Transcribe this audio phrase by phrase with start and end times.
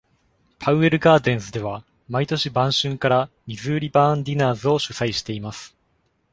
[0.57, 5.77] Powell Gardens では、毎年晩春から Missouri Barn Dinners を主催しています。